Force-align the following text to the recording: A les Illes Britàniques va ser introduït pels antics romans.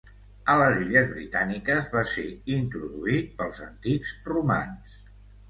A 0.51 0.53
les 0.59 0.77
Illes 0.85 1.11
Britàniques 1.17 1.91
va 1.97 2.03
ser 2.13 2.25
introduït 2.57 3.29
pels 3.43 3.61
antics 3.69 4.17
romans. 4.33 4.99